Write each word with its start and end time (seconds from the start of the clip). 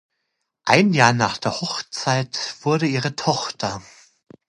Ein 0.65 0.93
Jahr 0.95 1.13
nach 1.13 1.37
der 1.37 1.61
Hochzeit 1.61 2.55
wurde 2.65 2.87
ihre 2.87 3.15
Tochter 3.15 3.83